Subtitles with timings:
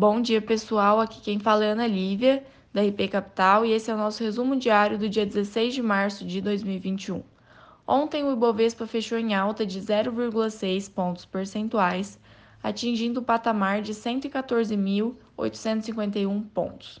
[0.00, 0.98] Bom dia, pessoal.
[0.98, 4.56] Aqui quem fala é Ana Lívia, da RP Capital, e esse é o nosso resumo
[4.56, 7.22] diário do dia 16 de março de 2021.
[7.86, 12.18] Ontem, o Ibovespa fechou em alta de 0,6 pontos percentuais,
[12.62, 16.98] atingindo o patamar de 114.851 pontos.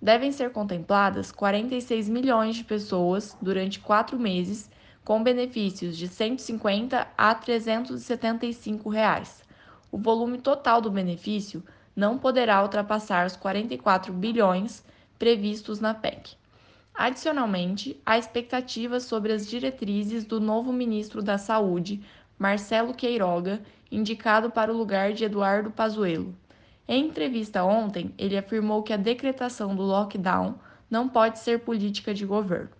[0.00, 4.70] Devem ser contempladas 46 milhões de pessoas durante quatro meses
[5.06, 9.40] com benefícios de R$ 150 a 375 reais.
[9.92, 11.62] O volume total do benefício
[11.94, 14.84] não poderá ultrapassar os 44 bilhões
[15.16, 16.34] previstos na PEC.
[16.92, 22.02] Adicionalmente, há expectativas sobre as diretrizes do novo ministro da Saúde,
[22.36, 23.62] Marcelo Queiroga,
[23.92, 26.34] indicado para o lugar de Eduardo Pazuello.
[26.88, 30.56] Em entrevista ontem, ele afirmou que a decretação do lockdown
[30.90, 32.75] não pode ser política de governo.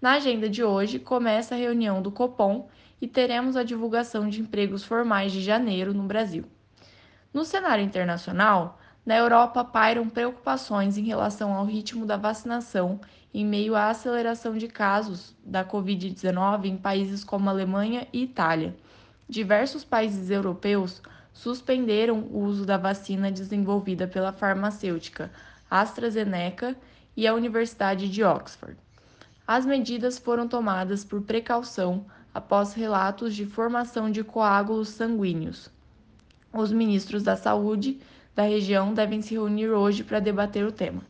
[0.00, 2.68] Na agenda de hoje, começa a reunião do Copom
[3.00, 6.44] e teremos a divulgação de empregos formais de janeiro no Brasil.
[7.34, 13.00] No cenário internacional, na Europa pairam preocupações em relação ao ritmo da vacinação
[13.34, 18.76] em meio à aceleração de casos da Covid-19 em países como Alemanha e Itália.
[19.28, 25.30] Diversos países europeus suspenderam o uso da vacina desenvolvida pela farmacêutica
[25.70, 26.76] AstraZeneca
[27.16, 28.76] e a Universidade de Oxford.
[29.48, 32.04] As medidas foram tomadas por precaução
[32.34, 35.70] após relatos de formação de coágulos sanguíneos.
[36.52, 37.98] Os ministros da Saúde
[38.34, 41.00] da região devem se reunir hoje para debater o tema.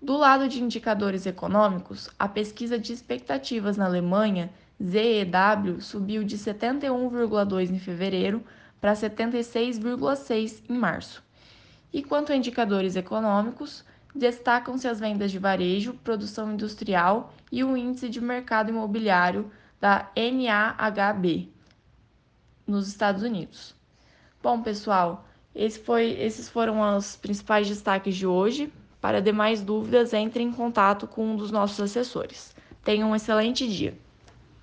[0.00, 4.48] Do lado de indicadores econômicos, a pesquisa de expectativas na Alemanha,
[4.80, 8.44] ZEW, subiu de 71,2 em fevereiro
[8.80, 11.20] para 76,6 em março.
[11.92, 13.84] E quanto a indicadores econômicos,
[14.14, 19.50] destacam-se as vendas de varejo, produção industrial e o índice de mercado imobiliário
[19.80, 21.48] da NAHB
[22.66, 23.74] nos Estados Unidos.
[24.42, 28.72] Bom, pessoal, esse foi, esses foram os principais destaques de hoje.
[29.00, 32.54] Para demais dúvidas, entre em contato com um dos nossos assessores.
[32.84, 33.96] Tenham um excelente dia.